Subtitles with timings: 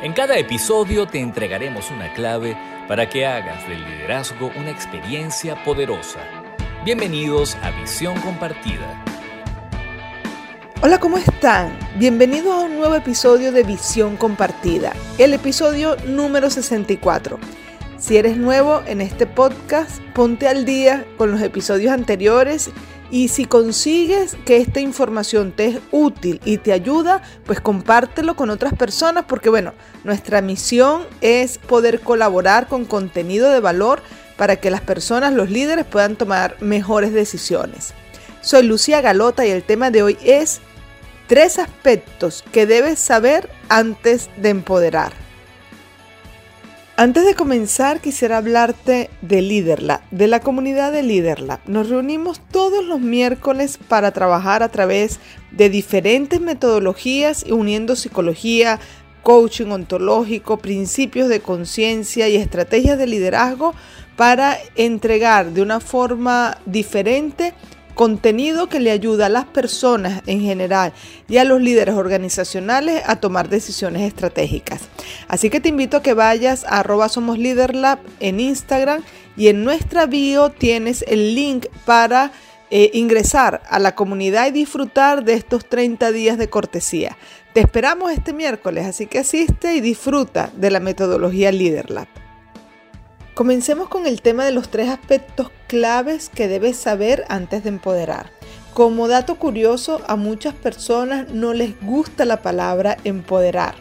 [0.00, 2.56] En cada episodio te entregaremos una clave
[2.86, 6.20] para que hagas del liderazgo una experiencia poderosa.
[6.84, 9.04] Bienvenidos a Visión Compartida.
[10.82, 11.76] Hola, ¿cómo están?
[11.96, 17.40] Bienvenidos a un nuevo episodio de Visión Compartida, el episodio número 64.
[17.98, 22.70] Si eres nuevo en este podcast, ponte al día con los episodios anteriores
[23.10, 28.50] y si consigues que esta información te es útil y te ayuda, pues compártelo con
[28.50, 29.72] otras personas porque bueno,
[30.04, 34.02] nuestra misión es poder colaborar con contenido de valor
[34.36, 37.94] para que las personas, los líderes puedan tomar mejores decisiones.
[38.40, 40.60] Soy Lucía Galota y el tema de hoy es
[41.26, 45.27] tres aspectos que debes saber antes de empoderar.
[47.00, 51.60] Antes de comenzar quisiera hablarte de LeaderLab, de la comunidad de LeaderLab.
[51.68, 55.20] Nos reunimos todos los miércoles para trabajar a través
[55.52, 58.80] de diferentes metodologías uniendo psicología,
[59.22, 63.74] coaching ontológico, principios de conciencia y estrategias de liderazgo
[64.16, 67.54] para entregar de una forma diferente
[67.98, 70.92] contenido que le ayuda a las personas en general
[71.28, 74.82] y a los líderes organizacionales a tomar decisiones estratégicas.
[75.26, 79.02] Así que te invito a que vayas a arroba somos Lab en Instagram
[79.36, 82.30] y en nuestra bio tienes el link para
[82.70, 87.16] eh, ingresar a la comunidad y disfrutar de estos 30 días de cortesía.
[87.52, 92.06] Te esperamos este miércoles, así que asiste y disfruta de la metodología LeaderLab.
[93.34, 98.32] Comencemos con el tema de los tres aspectos claves que debes saber antes de empoderar.
[98.74, 103.76] Como dato curioso, a muchas personas no les gusta la palabra empoderar,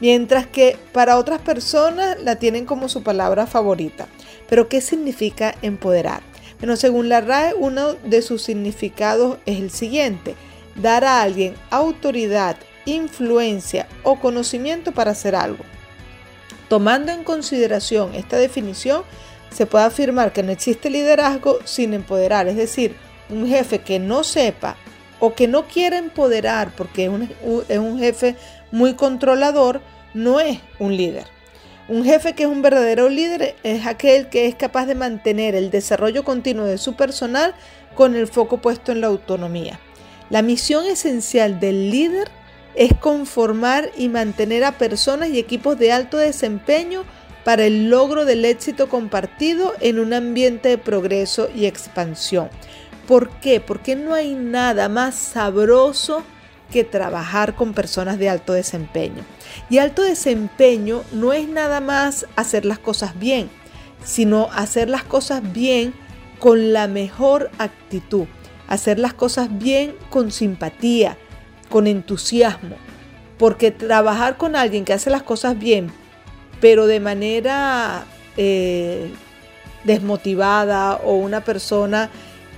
[0.00, 4.06] mientras que para otras personas la tienen como su palabra favorita.
[4.48, 6.22] Pero ¿qué significa empoderar?
[6.58, 10.34] Bueno, según la RAE, uno de sus significados es el siguiente,
[10.76, 15.64] dar a alguien autoridad, influencia o conocimiento para hacer algo.
[16.68, 19.02] Tomando en consideración esta definición,
[19.54, 22.96] se puede afirmar que no existe liderazgo sin empoderar, es decir,
[23.30, 24.76] un jefe que no sepa
[25.20, 27.04] o que no quiera empoderar porque
[27.68, 28.36] es un, jefe
[28.72, 29.80] muy controlador,
[30.12, 31.26] no es un líder.
[31.86, 35.70] Un jefe que es un verdadero líder es aquel que es capaz de mantener el
[35.70, 37.54] desarrollo continuo de su personal
[37.94, 39.78] con el foco puesto en la autonomía.
[40.30, 42.28] La misión esencial del líder
[42.74, 47.04] es conformar y mantener a personas y equipos de alto desempeño
[47.44, 52.48] para el logro del éxito compartido en un ambiente de progreso y expansión.
[53.06, 53.60] ¿Por qué?
[53.60, 56.22] Porque no hay nada más sabroso
[56.72, 59.22] que trabajar con personas de alto desempeño.
[59.68, 63.50] Y alto desempeño no es nada más hacer las cosas bien,
[64.02, 65.94] sino hacer las cosas bien
[66.38, 68.26] con la mejor actitud,
[68.68, 71.16] hacer las cosas bien con simpatía,
[71.68, 72.76] con entusiasmo,
[73.38, 75.92] porque trabajar con alguien que hace las cosas bien,
[76.64, 78.06] pero de manera
[78.38, 79.10] eh,
[79.84, 82.08] desmotivada o una persona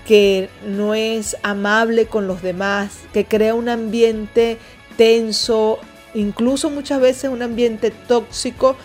[0.07, 4.59] que no es amable con los demás, que crea un ambiente
[4.97, 5.81] tenso,
[6.15, 8.77] incluso muchas veces un ambiente tóxico,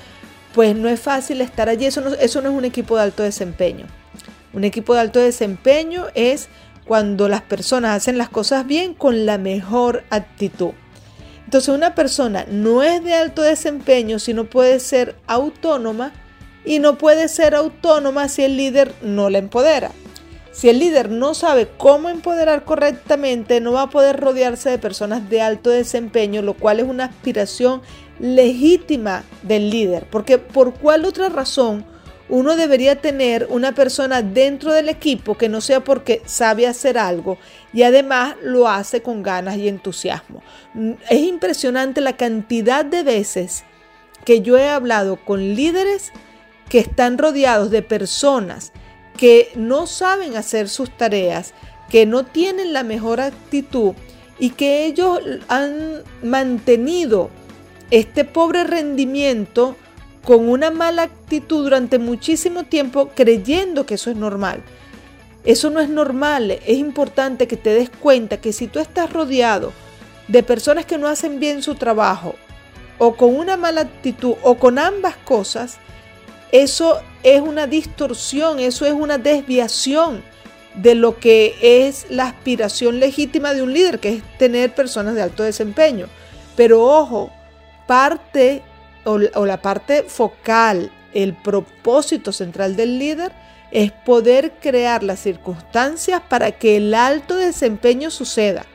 [0.56, 1.86] pues no es fácil estar allí.
[1.86, 3.86] Eso no, eso no es un equipo de alto desempeño.
[4.54, 6.50] Un equipo de alto desempeño es
[6.84, 10.72] cuando las personas hacen las cosas bien con la mejor actitud.
[11.52, 16.14] Entonces una persona no es de alto desempeño si no puede ser autónoma
[16.64, 19.92] y no puede ser autónoma si el líder no la empodera.
[20.54, 25.30] Si el líder no sabe cómo empoderar correctamente, no va a poder rodearse de personas
[25.30, 27.82] de alto desempeño, lo cual es una aspiración
[28.18, 30.08] legítima del líder.
[30.10, 31.84] Porque por cuál otra razón
[32.32, 37.38] uno debería tener una persona dentro del equipo que no sea porque sabe hacer algo
[37.74, 40.42] y además lo hace con ganas y entusiasmo.
[41.10, 43.66] Es impresionante la cantidad de veces
[44.24, 46.14] que yo he hablado con líderes
[46.70, 48.72] que están rodeados de personas
[49.18, 51.54] que no saben hacer sus tareas,
[51.90, 53.94] que no tienen la mejor actitud
[54.40, 57.30] y que ellos han mantenido
[57.92, 59.76] este pobre rendimiento
[60.24, 64.64] con una mala actitud durante muchísimo tiempo creyendo que eso es normal.
[65.44, 66.52] Eso no es normal.
[66.52, 69.74] Es importante que te des cuenta que si tú estás rodeado
[70.28, 72.36] de personas que no hacen bien su trabajo
[73.00, 75.78] o con una mala actitud o con ambas cosas,
[76.52, 80.24] eso es una distorsión, eso es una desviación
[80.76, 85.22] de lo que es la aspiración legítima de un líder, que es tener personas de
[85.22, 86.08] alto desempeño.
[86.56, 87.32] Pero ojo,
[87.88, 88.62] parte
[89.04, 93.32] o, la parte focal, el propósito central del líder
[93.72, 98.66] es poder crear las circunstancias para que el alto desempeño suceda.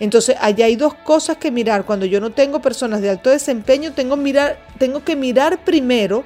[0.00, 1.84] Entonces, allá hay dos cosas que mirar.
[1.84, 6.24] Cuando yo no tengo personas de alto desempeño, tengo, mirar, tengo que mirar primero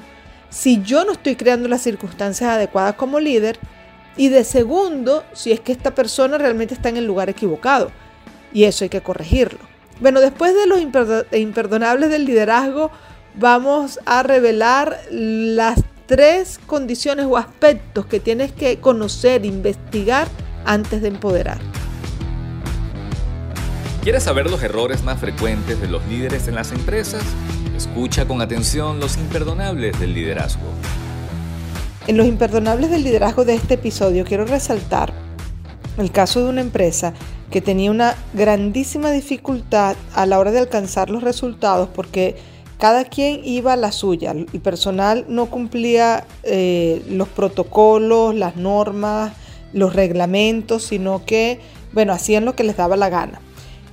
[0.48, 3.58] si yo no estoy creando las circunstancias adecuadas como líder
[4.16, 7.92] y de segundo, si es que esta persona realmente está en el lugar equivocado.
[8.52, 9.60] Y eso hay que corregirlo.
[10.00, 12.90] Bueno, después de los imperdonables del liderazgo,
[13.34, 20.28] vamos a revelar las tres condiciones o aspectos que tienes que conocer, investigar
[20.64, 21.58] antes de empoderar.
[24.02, 27.22] ¿Quieres saber los errores más frecuentes de los líderes en las empresas?
[27.76, 30.66] Escucha con atención los imperdonables del liderazgo.
[32.06, 35.12] En los imperdonables del liderazgo de este episodio quiero resaltar
[35.98, 37.12] el caso de una empresa
[37.50, 42.36] que tenía una grandísima dificultad a la hora de alcanzar los resultados porque
[42.78, 44.30] cada quien iba a la suya.
[44.30, 49.32] El personal no cumplía eh, los protocolos, las normas,
[49.72, 51.60] los reglamentos, sino que,
[51.92, 53.40] bueno, hacían lo que les daba la gana.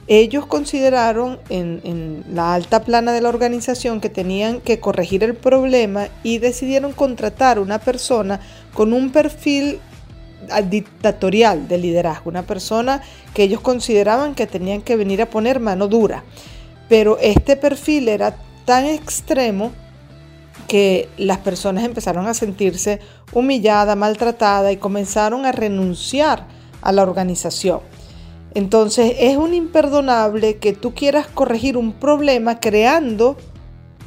[0.07, 5.33] Ellos consideraron en, en, la alta plana de la organización que tenían que corregir el
[5.33, 8.39] problema y decidieron contratar una persona
[8.75, 9.79] con un perfil
[10.69, 13.01] dictatorial de liderazgo, una persona
[13.33, 16.23] que ellos consideraban que tenían que venir a poner mano dura.
[16.87, 18.35] Pero este perfil era
[18.65, 19.71] tan extremo
[20.67, 22.99] que las personas empezaron a sentirse
[23.31, 26.47] humilladas, maltratadas y comenzaron a renunciar
[26.81, 27.81] a la organización.
[28.53, 33.37] Entonces es un imperdonable que tú quieras corregir un problema creando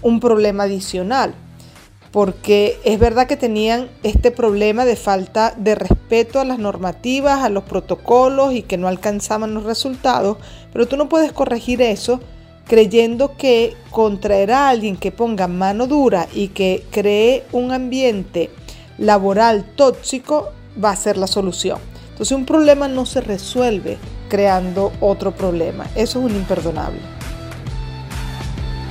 [0.00, 1.34] un problema adicional,
[2.12, 7.49] porque es verdad que tenían este problema de falta de respeto a las normativas, a
[7.49, 10.38] los protocolos y que no alcanzaban los resultados,
[10.72, 12.20] pero tú no puedes corregir eso
[12.68, 18.50] creyendo que contraer a alguien que ponga mano dura y que cree un ambiente
[18.98, 21.78] laboral tóxico va a ser la solución.
[22.10, 23.96] Entonces un problema no se resuelve
[24.28, 25.86] creando otro problema.
[25.94, 27.00] Eso es un imperdonable.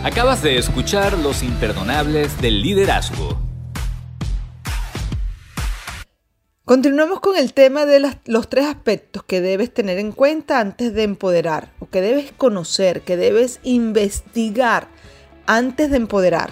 [0.04, 3.47] Acabas de escuchar Los Imperdonables del Liderazgo.
[6.68, 11.04] Continuamos con el tema de los tres aspectos que debes tener en cuenta antes de
[11.04, 14.90] empoderar, o que debes conocer, que debes investigar
[15.46, 16.50] antes de empoderar.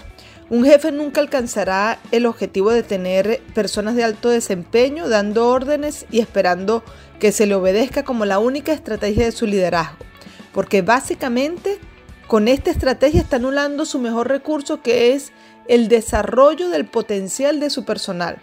[0.50, 6.22] Un jefe nunca alcanzará el objetivo de tener personas de alto desempeño dando órdenes y
[6.22, 6.82] esperando
[7.20, 9.98] que se le obedezca como la única estrategia de su liderazgo,
[10.54, 11.78] porque básicamente
[12.28, 15.34] con esta estrategia está anulando su mejor recurso que es
[15.68, 18.42] el desarrollo del potencial de su personal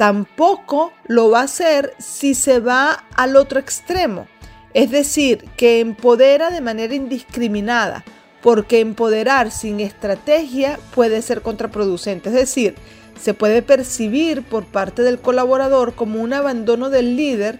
[0.00, 4.28] tampoco lo va a hacer si se va al otro extremo.
[4.72, 8.02] Es decir, que empodera de manera indiscriminada,
[8.40, 12.30] porque empoderar sin estrategia puede ser contraproducente.
[12.30, 12.76] Es decir,
[13.20, 17.58] se puede percibir por parte del colaborador como un abandono del líder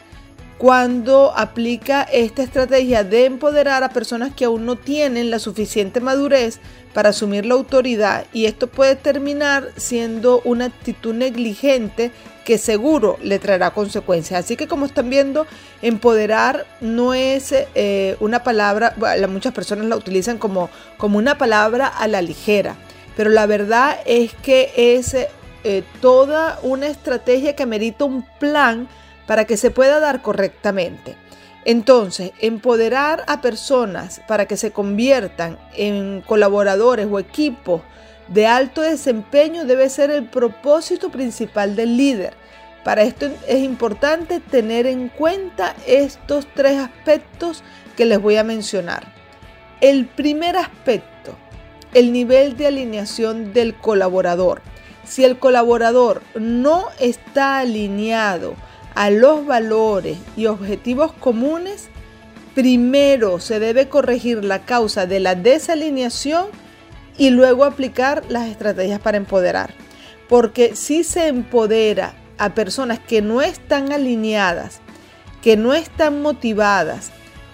[0.60, 6.60] cuando aplica esta estrategia de empoderar a personas que aún no tienen la suficiente madurez
[6.92, 12.10] para asumir la autoridad y esto puede terminar siendo una actitud negligente
[12.44, 14.44] que seguro le traerá consecuencias.
[14.44, 15.46] Así que como están viendo,
[15.80, 18.94] empoderar no es eh, una palabra,
[19.30, 20.68] muchas personas la utilizan como,
[20.98, 22.76] como una palabra a la ligera,
[23.16, 25.16] pero la verdad es que es
[25.64, 28.88] eh, toda una estrategia que merita un plan
[29.30, 31.14] para que se pueda dar correctamente.
[31.64, 37.80] Entonces, empoderar a personas para que se conviertan en colaboradores o equipos
[38.26, 42.34] de alto desempeño debe ser el propósito principal del líder.
[42.82, 47.62] Para esto es importante tener en cuenta estos tres aspectos
[47.96, 49.14] que les voy a mencionar.
[49.80, 51.36] El primer aspecto,
[51.94, 54.60] el nivel de alineación del colaborador.
[55.04, 58.56] Si el colaborador no está alineado
[59.00, 61.88] a los valores y objetivos comunes,
[62.54, 66.48] primero se debe corregir la causa de la desalineación
[67.16, 69.72] y luego aplicar las estrategias para empoderar.
[70.28, 74.80] Porque si se empodera a personas que no están alineadas,
[75.40, 77.10] que no están motivadas,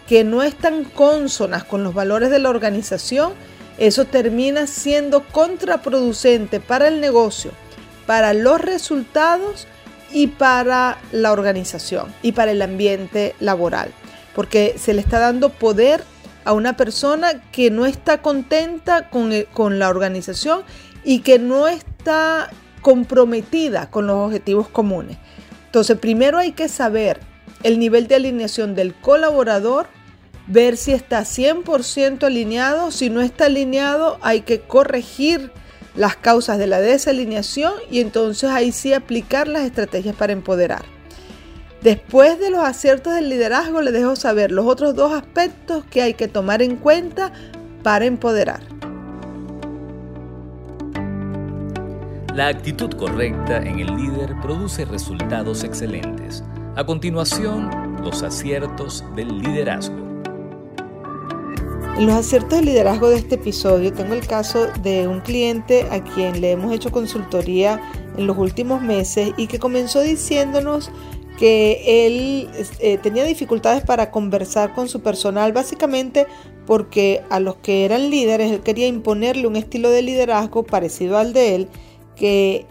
[0.08, 3.34] que no están consonas con los valores de la organización,
[3.78, 7.52] eso termina siendo contraproducente para el negocio,
[8.04, 9.68] para los resultados
[10.16, 13.92] y para la organización y para el ambiente laboral,
[14.34, 16.02] porque se le está dando poder
[16.46, 20.62] a una persona que no está contenta con, con la organización
[21.04, 22.48] y que no está
[22.80, 25.18] comprometida con los objetivos comunes.
[25.66, 27.20] Entonces, primero hay que saber
[27.62, 29.86] el nivel de alineación del colaborador,
[30.46, 35.52] ver si está 100% alineado, si no está alineado hay que corregir
[35.96, 40.84] las causas de la desalineación y entonces ahí sí aplicar las estrategias para empoderar.
[41.82, 46.14] Después de los aciertos del liderazgo, les dejo saber los otros dos aspectos que hay
[46.14, 47.32] que tomar en cuenta
[47.82, 48.60] para empoderar.
[52.34, 56.44] La actitud correcta en el líder produce resultados excelentes.
[56.74, 60.05] A continuación, los aciertos del liderazgo.
[61.98, 66.04] En los aciertos del liderazgo de este episodio tengo el caso de un cliente a
[66.04, 67.80] quien le hemos hecho consultoría
[68.18, 70.90] en los últimos meses y que comenzó diciéndonos
[71.38, 72.50] que él
[72.80, 76.26] eh, tenía dificultades para conversar con su personal, básicamente
[76.66, 81.32] porque a los que eran líderes él quería imponerle un estilo de liderazgo parecido al
[81.32, 81.68] de él,
[82.14, 82.66] que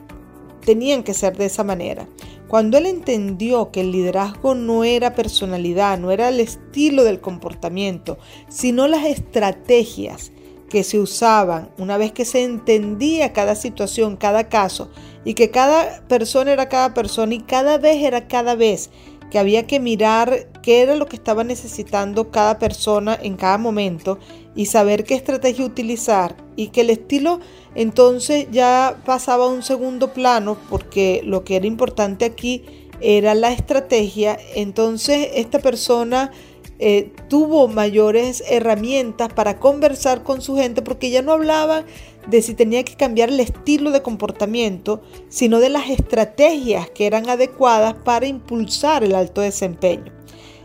[0.63, 2.07] tenían que ser de esa manera.
[2.47, 8.17] Cuando él entendió que el liderazgo no era personalidad, no era el estilo del comportamiento,
[8.49, 10.31] sino las estrategias
[10.69, 14.89] que se usaban una vez que se entendía cada situación, cada caso,
[15.23, 18.89] y que cada persona era cada persona y cada vez era cada vez
[19.31, 24.19] que había que mirar qué era lo que estaba necesitando cada persona en cada momento
[24.55, 27.39] y saber qué estrategia utilizar y que el estilo
[27.75, 32.63] entonces ya pasaba a un segundo plano porque lo que era importante aquí
[33.01, 34.37] era la estrategia.
[34.55, 36.31] Entonces esta persona
[36.79, 41.85] eh, tuvo mayores herramientas para conversar con su gente porque ya no hablaba
[42.27, 47.29] de si tenía que cambiar el estilo de comportamiento, sino de las estrategias que eran
[47.29, 50.11] adecuadas para impulsar el alto desempeño.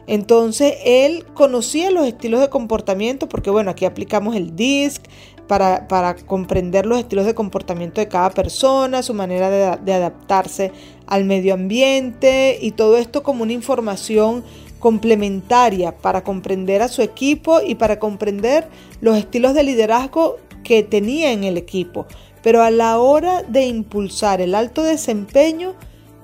[0.06, 5.04] Entonces él conocía los estilos de comportamiento porque bueno, aquí aplicamos el DISC
[5.50, 10.70] para, para comprender los estilos de comportamiento de cada persona, su manera de, adaptarse
[11.08, 14.44] al medio ambiente y todo esto como una información
[14.78, 18.68] complementaria para comprender a su equipo y para comprender
[19.00, 22.06] los estilos de liderazgo que tenía en el equipo.
[22.44, 25.74] Pero a la hora de impulsar el alto desempeño,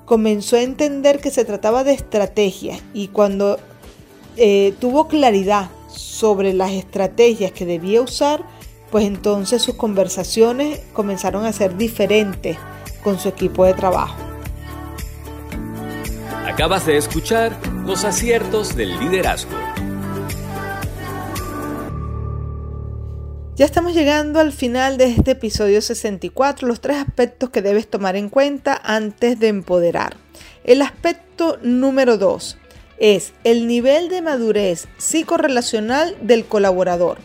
[0.05, 3.59] comenzó a entender que se trataba de estrategias y cuando
[4.37, 8.45] eh, tuvo claridad sobre las estrategias que debía usar,
[8.91, 12.57] pues entonces sus conversaciones comenzaron a ser diferentes
[13.03, 14.15] con su equipo de trabajo.
[16.45, 19.51] Acabas de escuchar los aciertos del liderazgo.
[23.55, 28.15] Ya estamos llegando al final de este episodio 64, los tres aspectos que debes tomar
[28.15, 30.15] en cuenta antes de empoderar.
[30.63, 32.57] El aspecto número 2
[32.99, 37.17] es el nivel de madurez psicorrelacional del colaborador.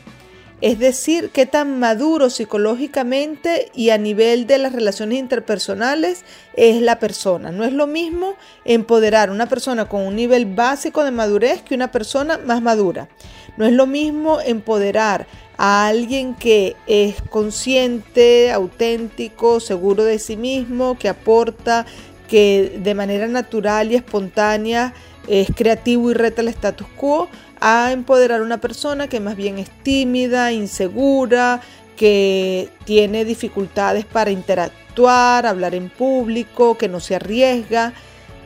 [0.62, 7.00] Es decir, qué tan maduro psicológicamente y a nivel de las relaciones interpersonales es la
[7.00, 7.50] persona.
[7.50, 11.74] No es lo mismo empoderar a una persona con un nivel básico de madurez que
[11.74, 13.08] una persona más madura.
[13.56, 15.26] No es lo mismo empoderar
[15.58, 21.86] a alguien que es consciente, auténtico, seguro de sí mismo, que aporta,
[22.28, 24.94] que de manera natural y espontánea
[25.28, 27.28] es creativo y reta el status quo,
[27.60, 31.60] a empoderar a una persona que más bien es tímida, insegura,
[31.96, 37.92] que tiene dificultades para interactuar, hablar en público, que no se arriesga.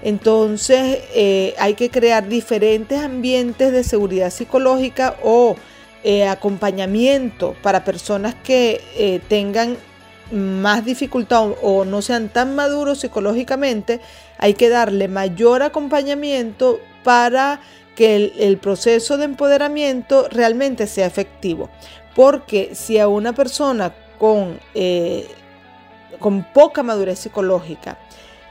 [0.02, 5.56] Entonces eh, hay que crear diferentes ambientes de seguridad psicológica o
[6.04, 9.76] eh, acompañamiento para personas que eh, tengan
[10.32, 14.00] más dificultad o, no sean tan maduros psicológicamente,
[14.38, 17.60] hay que darle mayor acompañamiento para
[17.94, 21.70] que el, proceso de empoderamiento realmente sea efectivo.
[22.14, 24.58] Porque si a una persona con,
[26.18, 27.98] con poca madurez psicológica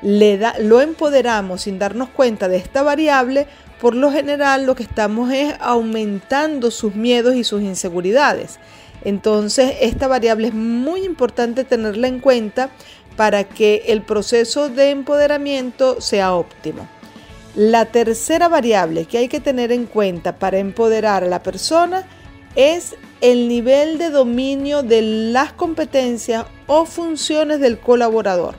[0.01, 3.47] le da, lo empoderamos sin darnos cuenta de esta variable,
[3.79, 8.59] por lo general lo que estamos es aumentando sus miedos y sus inseguridades.
[9.05, 12.71] Entonces esta variable es muy importante tenerla en cuenta
[13.15, 16.89] para que el proceso de empoderamiento sea óptimo.
[17.55, 22.03] La tercera variable que hay que tener en cuenta para empoderar a la persona
[22.55, 28.55] es el nivel de dominio de las competencias o funciones del colaborador.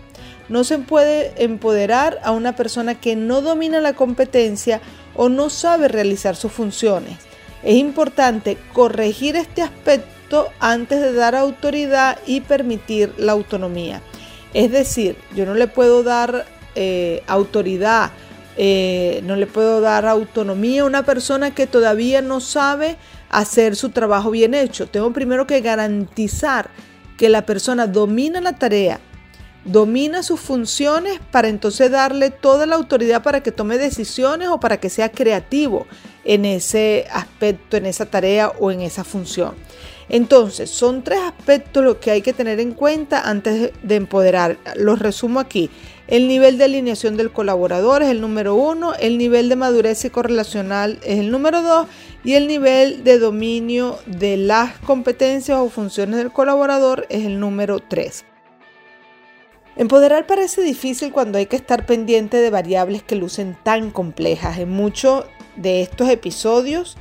[0.48, 4.80] No se puede empoderar a una persona que no domina la competencia
[5.16, 7.18] o no sabe realizar sus funciones.
[7.64, 10.15] Es importante corregir este aspecto
[10.61, 14.02] antes de dar autoridad y permitir la autonomía.
[14.54, 18.11] Es decir, yo no le puedo dar eh, autoridad,
[18.56, 22.97] eh, no le puedo dar autonomía a una persona que todavía no sabe
[23.28, 24.88] hacer su trabajo bien hecho.
[24.88, 26.71] Tengo primero que garantizar
[27.16, 29.00] que la persona domina la tarea,
[29.64, 34.78] domina sus funciones para entonces darle toda la autoridad para que tome decisiones o para
[34.78, 35.87] que sea creativo
[36.25, 39.54] en ese aspecto, en esa tarea o en esa función.
[40.08, 44.58] Entonces, son tres aspectos los que hay que tener en cuenta antes de empoderar.
[44.76, 45.70] Los resumo aquí.
[46.06, 51.00] El nivel de alineación del colaborador es el número uno, el nivel de madurez psicorrelacional
[51.02, 51.88] es el número dos
[52.22, 57.80] y el nivel de dominio de las competencias o funciones del colaborador es el número
[57.80, 58.25] tres.
[59.75, 64.58] Empoderar parece difícil cuando hay que estar pendiente de variables que lucen tan complejas.
[64.58, 65.25] En muchos
[65.56, 66.96] de estos episodios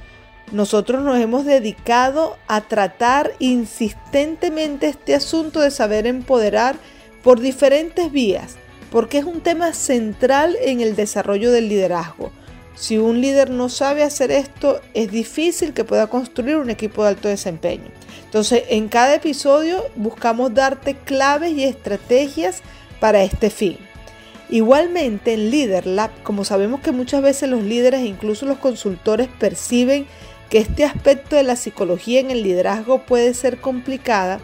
[0.56, 6.78] nosotros nos hemos dedicado a tratar insistentemente este asunto de saber empoderar
[7.24, 8.56] por diferentes vías
[8.90, 12.32] porque es un tema central en el desarrollo del liderazgo.
[12.76, 17.10] Si un líder no sabe hacer esto, es difícil que pueda construir un equipo de
[17.10, 17.90] alto desempeño.
[18.24, 22.62] Entonces, en cada episodio buscamos darte claves y estrategias
[23.02, 23.78] para este fin.
[24.50, 30.06] Igualmente en LeaderLab, como sabemos que muchas veces los líderes e incluso los consultores perciben
[30.50, 34.40] que este aspecto de la psicología en el liderazgo puede ser complicada,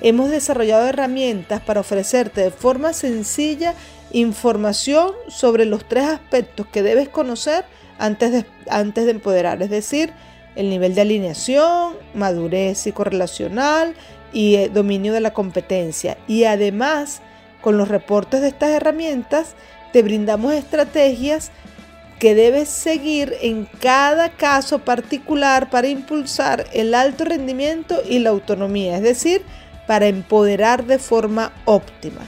[0.00, 3.74] hemos desarrollado herramientas para ofrecerte de forma sencilla
[4.12, 7.64] información sobre los tres aspectos que debes conocer
[7.98, 10.12] antes de, antes de empoderar, es decir,
[10.56, 13.94] el nivel de alineación, madurez psicorrelacional
[14.32, 16.16] y eh, dominio de la competencia.
[16.28, 17.22] Y además,
[17.60, 19.54] con los reportes de estas herramientas,
[19.92, 21.50] te brindamos estrategias
[22.24, 28.96] que debes seguir en cada caso particular para impulsar el alto rendimiento y la autonomía,
[28.96, 29.42] es decir,
[29.86, 32.22] para empoderar de forma óptima.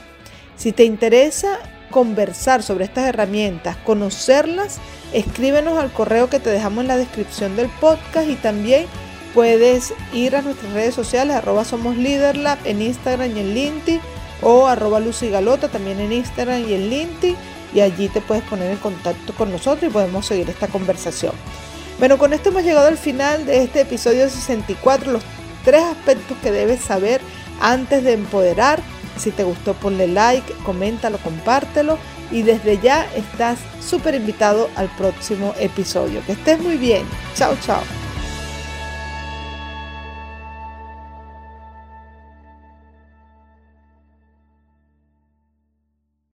[0.55, 1.57] Si te interesa
[1.89, 4.77] conversar sobre estas herramientas, conocerlas,
[5.13, 8.85] escríbenos al correo que te dejamos en la descripción del podcast y también
[9.33, 14.01] puedes ir a nuestras redes sociales, arroba somos en Instagram y en LinkedIn
[14.43, 18.71] o arroba Lucy Galota también en Instagram y en LinkedIn y allí te puedes poner
[18.71, 21.33] en contacto con nosotros y podemos seguir esta conversación.
[21.99, 25.23] Bueno, con esto hemos llegado al final de este episodio 64, los
[25.65, 27.21] tres aspectos que debes saber
[27.59, 28.81] antes de empoderar
[29.17, 31.97] si te gustó, ponle like, coméntalo, compártelo
[32.31, 36.21] y desde ya estás súper invitado al próximo episodio.
[36.25, 37.03] Que estés muy bien.
[37.35, 37.81] Chao, chao.